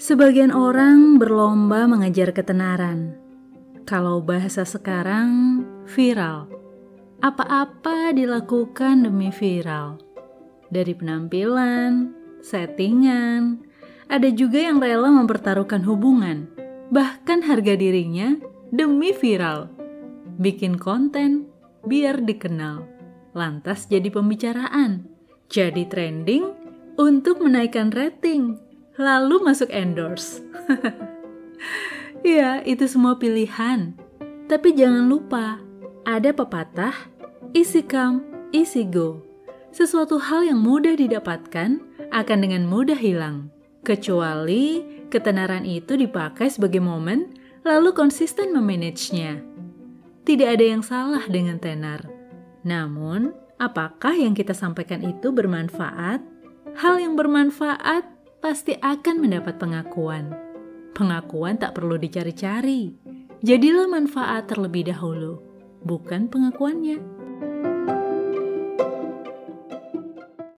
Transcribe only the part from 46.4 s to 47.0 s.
sebagai